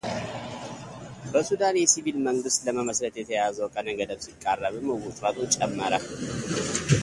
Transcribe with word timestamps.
በሱዳን 1.33 1.75
የሲቪል 1.79 2.17
መንግሥት 2.27 2.57
ለመመስረት 2.69 3.15
የተያዘው 3.21 3.71
ቀነ 3.75 3.87
ገደብ 3.99 4.19
ሲቃረብም 4.27 4.89
ውጥረቱ 5.05 5.37
ጨመረ 5.57 5.93